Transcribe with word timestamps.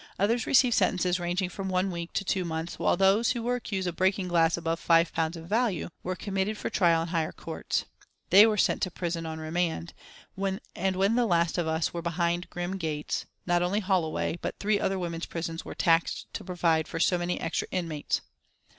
Others 0.17 0.47
received 0.47 0.73
sentences 0.73 1.19
ranging 1.19 1.47
from 1.47 1.69
one 1.69 1.91
week 1.91 2.11
to 2.13 2.25
two 2.25 2.43
months, 2.43 2.79
while 2.79 2.97
those 2.97 3.33
who 3.33 3.43
were 3.43 3.53
accused 3.57 3.87
of 3.87 3.95
breaking 3.95 4.27
glass 4.27 4.57
above 4.57 4.79
five 4.79 5.13
pounds 5.13 5.37
in 5.37 5.45
value, 5.47 5.89
were 6.01 6.15
committed 6.15 6.57
for 6.57 6.71
trial 6.71 7.03
in 7.03 7.09
higher 7.09 7.31
courts. 7.31 7.85
They 8.31 8.47
were 8.47 8.57
sent 8.57 8.81
to 8.81 8.89
prison 8.89 9.27
on 9.27 9.37
remand, 9.39 9.93
and 10.35 10.95
when 10.95 11.15
the 11.15 11.27
last 11.27 11.59
of 11.59 11.67
us 11.67 11.93
were 11.93 12.01
behind 12.01 12.45
the 12.45 12.47
grim 12.47 12.77
gates, 12.77 13.25
not 13.45 13.61
only 13.61 13.79
Holloway 13.79 14.39
but 14.41 14.57
three 14.57 14.79
other 14.79 14.97
women's 14.97 15.27
prisons 15.27 15.63
were 15.65 15.75
taxed 15.75 16.33
to 16.33 16.43
provide 16.43 16.87
for 16.87 16.99
so 16.99 17.19
many 17.19 17.39
extra 17.39 17.67
inmates. 17.69 18.21